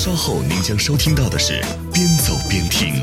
[0.00, 1.60] 稍后您将收听到的是
[1.92, 3.02] 边走边听。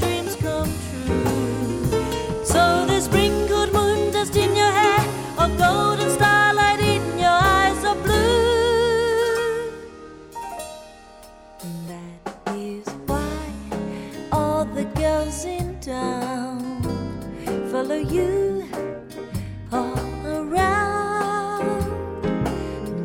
[17.91, 18.69] follow you
[19.71, 21.75] all around.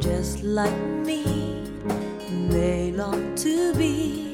[0.01, 1.65] Just like me,
[2.51, 4.26] they long to be.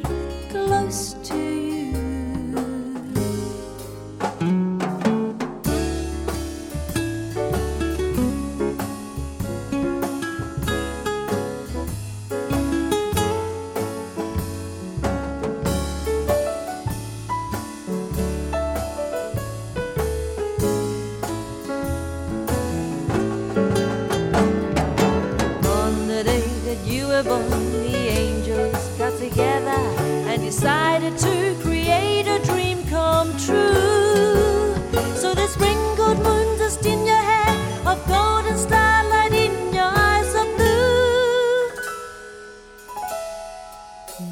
[30.92, 34.75] decided to create a dream come true.
[35.16, 40.47] So the sprinkled moon dust in your hair, of golden starlight in your eyes of
[40.56, 41.70] blue.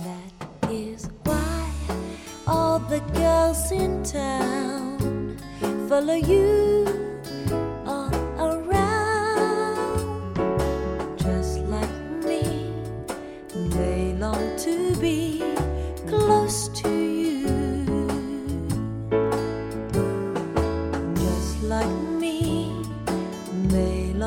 [0.04, 1.70] That is why
[2.46, 5.38] all the girls in town
[5.88, 7.09] follow you.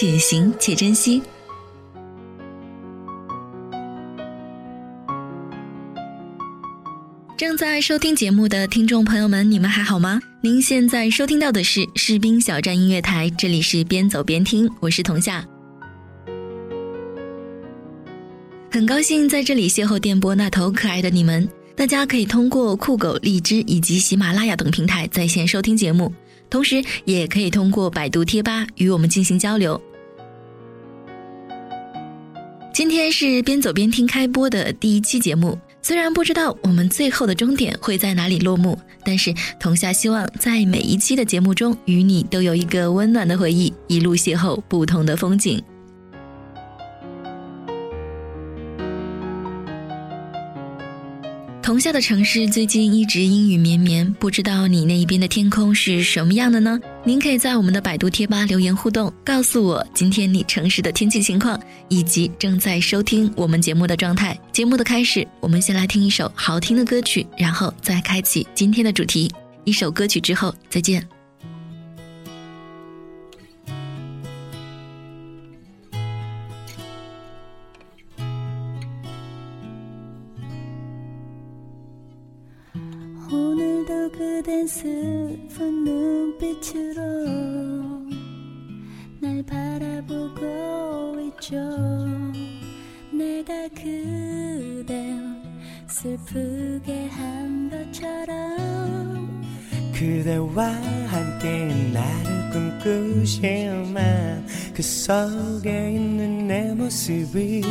[0.00, 1.20] 且行且珍惜。
[7.36, 10.18] 正在收听节目的听众朋友们，你们还好吗？
[10.40, 15.46] 您现在收听到的是士兵小站音乐台，这里是边走边听，我是童夏。
[18.70, 21.46] 很高兴在这里邂逅电波那头可爱的你们。
[21.76, 26.10] 大家可以通过酷狗、荔枝以及喜马拉雅等平台在线收听节目。
[26.48, 29.78] 同时，也可以通过百度贴吧与我们进行交流。
[32.80, 45.62] 今天是边走边听开播的第一期节目，虽然不知道我们最后的终点会在哪里落幕，但是童夏希望在每一期的节目中，与你都有一个温暖的回忆，一路邂逅不同的风景。
[51.62, 56.80] 同夏的城市最近一直阴雨绵绵，不知道你那一边的天空是什么样的呢？
[57.02, 61.58] 您可以在我们的百度贴吧留言互动，告诉我今天你城市的天气情况，
[61.88, 64.38] 以及正在收听我们节目的状态。
[64.52, 69.32] 节目的开始，我们先来听一首好听的歌曲，然后再开启今天的主题。
[69.64, 71.19] 一首歌曲之后，再见。
[83.80, 87.00] 오늘도 그댄 슬픈 눈빛으로
[89.20, 91.56] 날 바라보고 있죠.
[93.10, 95.16] 내가 그댈
[95.88, 99.42] 슬프게 한 것처럼
[99.94, 100.66] 그대와
[101.06, 102.50] 함께 나를
[102.82, 107.62] 꿈꾸지만 그 속에 있는 내 모습이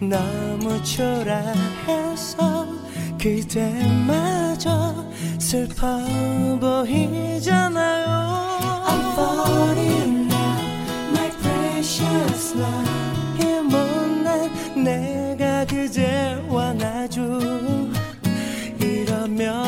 [0.00, 2.53] 너무 초라해서
[3.24, 4.94] 그대마저
[5.38, 5.98] 슬퍼
[6.60, 8.04] 보이잖아요.
[8.86, 10.60] I'm falling now
[11.10, 13.40] my precious love.
[13.40, 14.52] 이 못난
[14.84, 17.40] 내가 그대와 나죠.
[18.78, 19.64] 이러면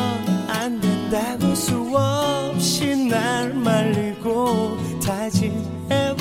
[0.49, 6.16] 안 된다고 수없이 날 말리고 다짐해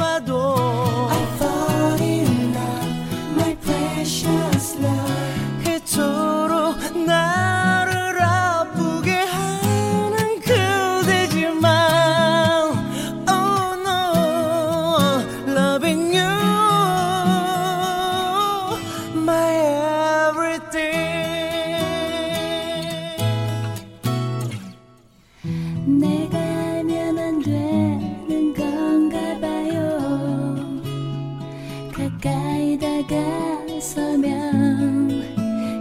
[25.87, 30.57] 내가 알면 안 되는 건가 봐요.
[31.95, 34.29] 가까이 다가서면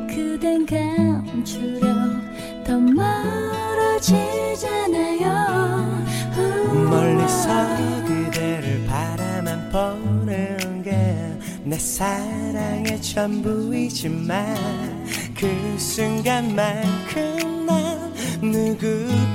[0.07, 1.87] 그댄 감추려
[2.65, 4.05] 더 멀어지잖아요.
[6.89, 11.15] 멀리서 그대를 바라만 보는 게
[11.67, 14.55] 내 사랑의 전부이지만
[15.35, 15.47] 그
[15.79, 19.34] 순간만큼 난 누구보다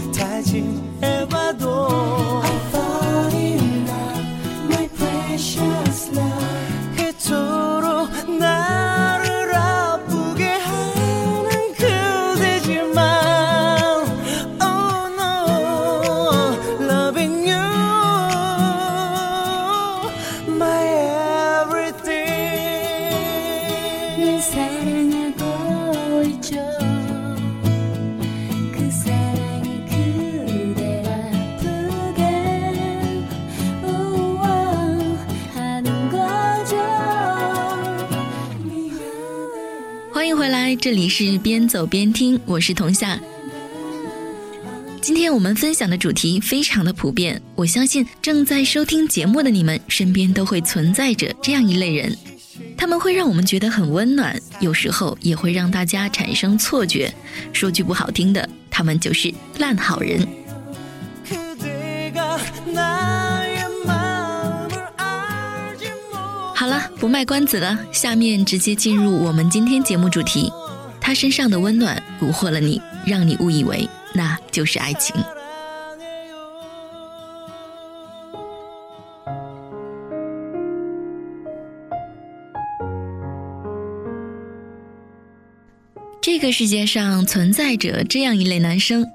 [40.13, 43.19] 欢迎回来，这里是边走边听，我是童夏。
[45.01, 52.15] 今天我们分享的主题非常的普遍，我相信正在收听节目的你们身边都会存在着这样一类人，
[52.81, 57.13] 他们会让我们觉得很温暖有时候也会让大家产生错觉。
[57.53, 60.27] 说句不好听的他们就是烂好人。
[66.55, 70.51] 好了不卖关子了下面直接进入我们今天节目主题。
[70.99, 75.15] 他身上的温暖蛊惑了你让你误以为那就是爱情。
[86.33, 89.05] 这个世界上存在着这样一类男生，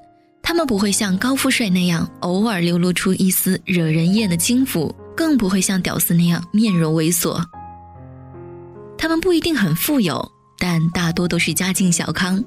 [0.43, 7.43] 他们不会像高富帅那样偶尔流露出一丝惹人厌的轻浮，更不会像屌丝那样面容猥琐。
[8.99, 12.45] 他们不一定很富有，但大多都是家境小康。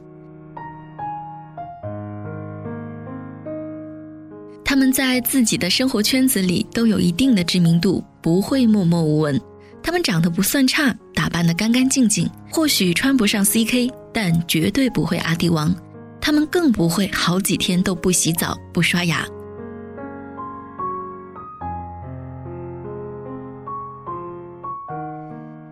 [4.63, 9.41] 他们在自己的生活圈子里都有一定的知名度，不会默默无闻。
[9.81, 15.73] 他们长得不算差，打扮得干干净净，或许穿不上 CK，但绝对不会阿迪王。
[16.21, 19.25] 他们更不会好几天都不洗澡、不刷牙。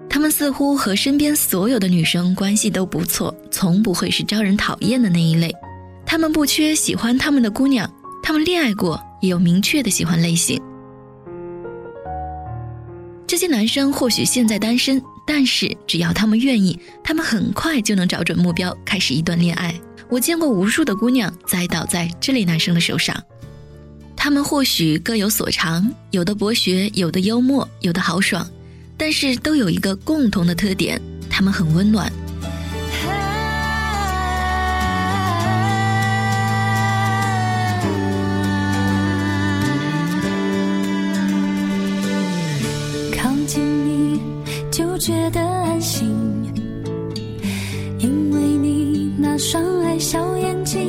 [0.10, 5.54] 他们似乎和身边所有的女生关系都不错，从不会是招人讨厌的那一类。
[6.06, 7.88] 他们不缺喜欢他们的姑娘，
[8.24, 10.60] 他们恋爱过，也有明确的喜欢类型。
[13.28, 19.76] 这些男生或许现在单身，但是只要他们愿意，他们很快就能找准目标，开始一段恋爱。
[20.10, 23.22] 我见过无数的姑娘栽倒在这类男生的手上。
[24.16, 28.50] 他们或许各有所长，有的博学，有的幽默，有的豪爽，
[28.96, 32.12] 但是都有一个共同的特点：他们很温暖。
[49.38, 50.87] 双爱小眼睛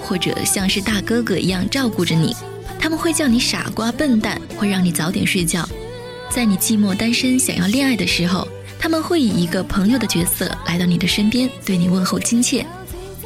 [0.00, 2.34] 或者像是大哥哥一样照顾着你。
[2.78, 5.68] 他们会叫你傻瓜、笨蛋，会让你早点睡觉。
[6.30, 8.46] 在你寂寞单身、想要恋爱的时候，
[8.78, 12.66] 他们会以一个朋友的角色来到你的身边，对你问候亲切。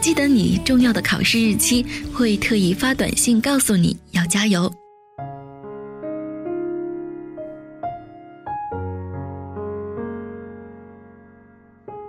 [0.00, 4.72] 记得你重要的考试日期，会特意发短信告诉你要加油。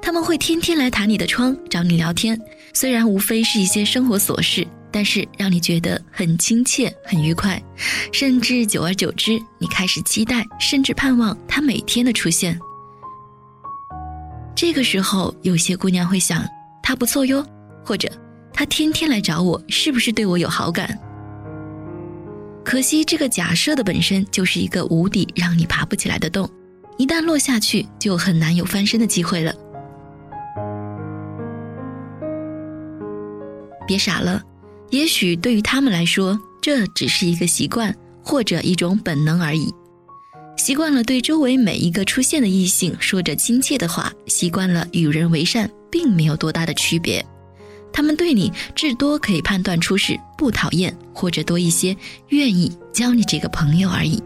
[0.10, 2.36] 他们会天天来弹你的窗，找你聊天。
[2.74, 7.62] 虽然无非是一些生活琐事，但是让你觉得很亲切、很愉快，
[8.12, 12.60] 甚至久而久之，你开始期待，甚至盼望他每天的出现。
[14.56, 16.44] 这个时候，有些姑娘会想，
[16.82, 17.46] 他不错哟，
[17.86, 18.12] 或者
[18.52, 20.98] 他天天来找我，是不是对我有好感？
[22.66, 26.50] 可惜，这个假设的本身就是一个无底让你爬不起来的洞，
[26.98, 29.54] 一旦落下去，就很难有翻身的机会了。
[33.90, 34.44] 别傻了，
[34.92, 39.74] 也许对于他们来说，这只是一个习惯或者一种本能而已。
[40.56, 47.26] 习惯了对周围每一个出现的异性说着亲切的话，习惯了与人为善，并没有多大的区别。
[47.92, 54.22] 他们对你至多可以判断出是不讨厌，或者多一些愿意交你这个朋友而已。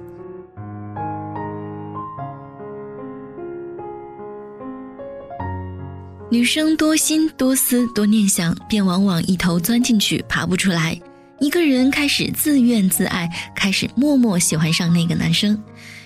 [6.33, 10.99] 女生多心多思多念想，便往往一头钻进去，爬不出来。
[11.39, 15.55] 一个人开始自怨自艾，开始默默喜欢上那个男生，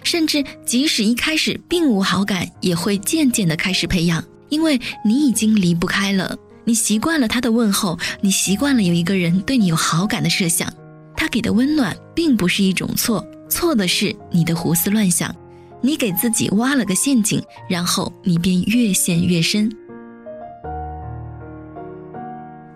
[0.03, 6.37] 甚至即使一开始并无好感，也会渐渐的开始培养，因为你已经离不开了。
[6.65, 10.69] 你习惯了他的问候，你习惯了有一个人对你有好感的设想，
[11.15, 15.33] 他给的温暖并不是一种错，错的是你的胡思乱想，
[15.81, 19.71] 你给自己挖了个陷阱，然后你便越陷越深。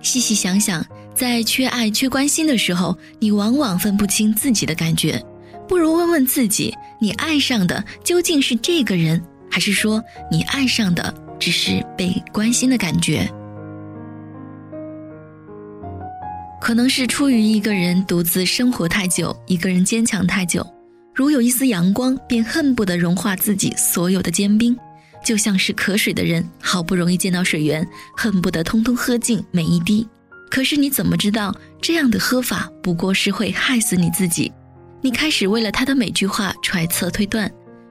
[0.02, 5.24] 细细想想，在缺爱、缺关心的时候，你往往分不清自己的感觉。
[5.68, 13.30] 不如问问自己，你爱上的究竟是这个人，还是说你爱上的只是被关心的感觉？
[16.60, 20.66] 可能是出于一个人独自生活太久，一个人坚强太久，
[21.16, 24.78] 如有一丝阳光，便恨不得融化自己所有的坚冰。
[25.24, 27.88] 就像是渴水的人，好不容易见到水源，
[28.18, 30.08] 恨不得通通喝尽每一滴。
[30.50, 34.52] 可是你怎么知道这样的喝法不过是会害死你自己？
[35.02, 37.50] 你开始为了他的每句话揣测推断，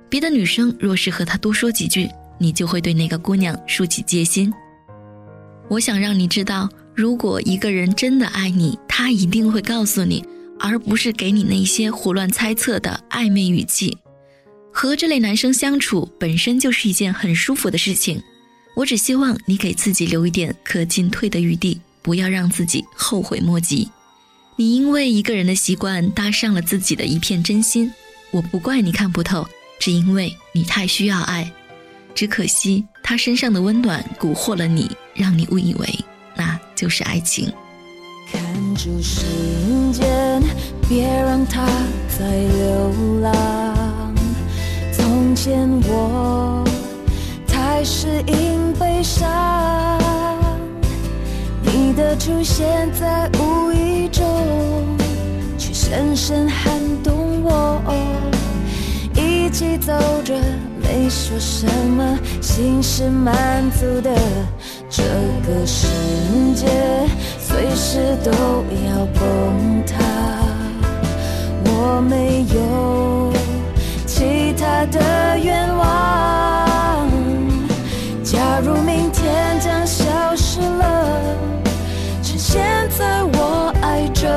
[0.09, 2.09] 别的女生若是和他多说几句，
[2.39, 4.53] 你就会对那个姑娘竖起戒心。
[5.69, 10.25] 我想让你知道，如果一个人真的爱你，他一定会告诉你，
[10.59, 13.97] 而不是给你那些胡乱猜测的暧昧语气。
[14.73, 18.23] 和这类男生相处本身就是一件很舒服的事情，
[18.75, 23.91] 我只希望你给自己留一点可进退的余地，不要让自己后悔莫及。
[24.57, 27.93] 你因为一个人的习惯搭上了自己的一片真心，
[28.31, 29.47] 我不怪你看不透，
[29.79, 31.51] 只因为你太需要爱。
[32.15, 35.89] 只可惜他身上的温暖蛊惑了你，让你误以为
[36.37, 37.51] 那就是爱情。
[38.33, 38.43] 看
[38.75, 39.25] 住时
[39.93, 40.43] 间，
[40.89, 41.67] 别让它
[42.09, 43.70] 再流浪。
[45.43, 46.63] 见我
[47.47, 49.27] 太适应悲伤，
[51.63, 54.23] 你的出现在无意中，
[55.57, 57.81] 却深深撼动我。
[59.15, 60.35] 一起走着，
[60.83, 61.67] 没说什
[61.97, 64.15] 么，心是满足的。
[64.91, 65.03] 这
[65.47, 65.87] 个世
[66.55, 66.67] 界
[67.39, 70.05] 随时都要崩塌，
[71.65, 73.33] 我没有
[74.61, 77.09] 他的愿望。
[78.23, 80.05] 假如明天将消
[80.37, 81.35] 失了，
[82.23, 84.29] 趁现在我爱着，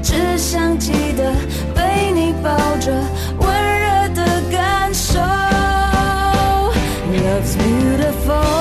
[0.00, 1.32] 只想记得
[1.74, 2.92] 被你抱着，
[3.40, 3.48] 温
[3.80, 5.18] 热的感受。
[7.10, 8.55] Love's beautiful,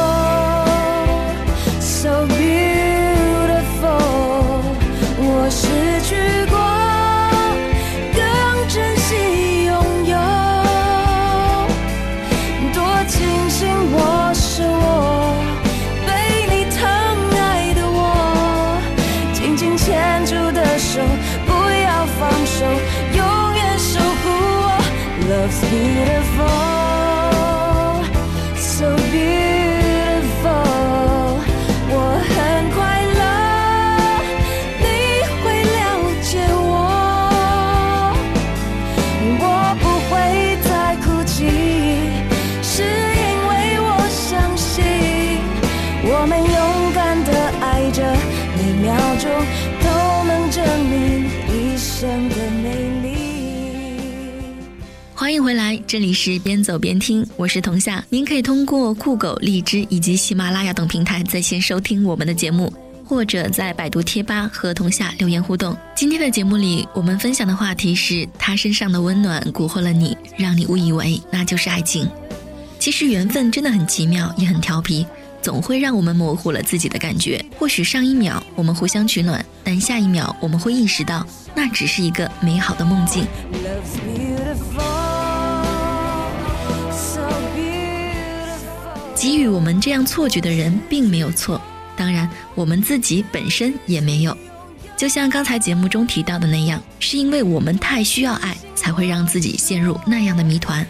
[55.88, 58.04] 这里是边走边听，我是童夏。
[58.10, 62.74] 您可以通过酷狗、荔枝以及喜马拉雅等平台在线收听我们的节目，
[63.06, 65.77] 或者在百度贴吧和童夏留言互动。
[65.96, 72.10] 今天的节目里，我们分享的话题是他身上的温暖蛊惑了你，让你误以为那就是爱情。
[72.80, 75.06] 其实缘分真的很奇妙，也很调皮，
[75.39, 77.44] 总会让我们模糊了自己的感觉。
[77.60, 81.25] 或许上一秒我们互相取暖，但下一秒我们会意识到，
[81.56, 83.24] 那只是一个美好的梦境。
[89.25, 91.60] 给予我们这样错觉的人并没有错，
[91.98, 94.38] 当然我们自己本身也没有。
[94.96, 100.86] 就像刚才节目中提到的那样，是因为我们太需要爱，才会让自己陷入那样的谜团。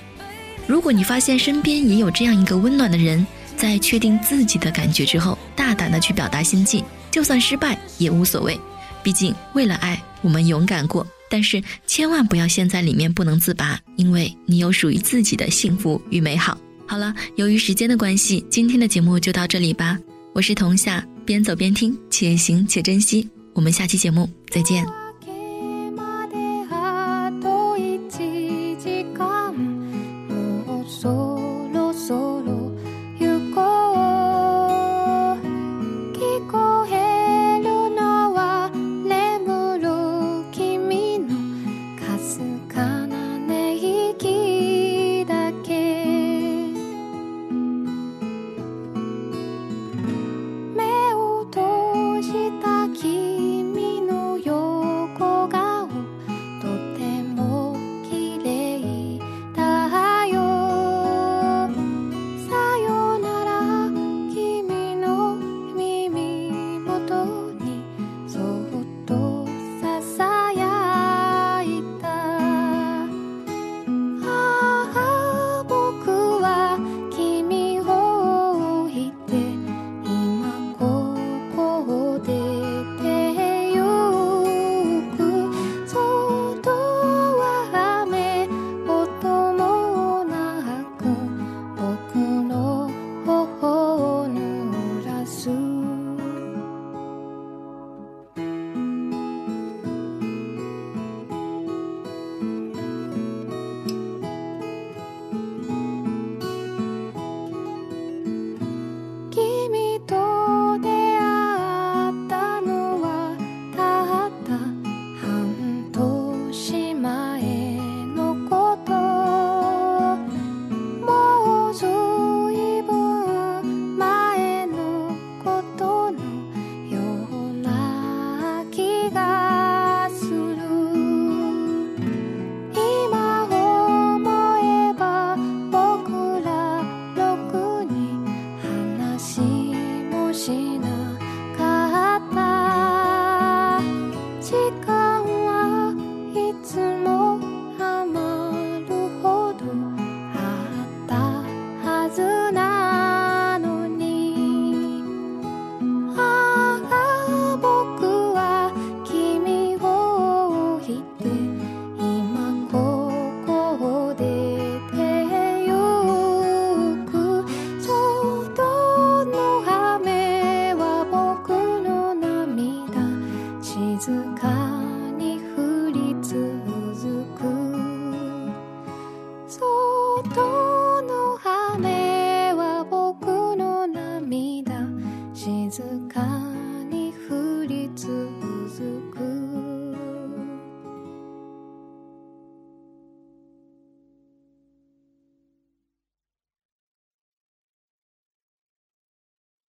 [0.67, 3.25] 如果你发现身边也有这样一个温暖的人，
[3.55, 8.59] 在确定自己的感觉之后，大胆的去表达心迹，就算失败也无所谓。
[9.01, 11.07] 毕竟为了爱，我们勇敢过。
[11.29, 16.57] 但是千万不要陷在里面不能自拔，因为你有属于自己的幸福与美好。
[16.87, 19.97] 好了，由于时间的关系，今天的节目就到这里吧。
[20.33, 23.27] 我是童夏，边走边听，且行且珍惜。
[23.53, 25.04] 我们下期节目再见。